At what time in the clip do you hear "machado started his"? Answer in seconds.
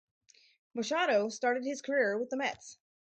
0.73-1.83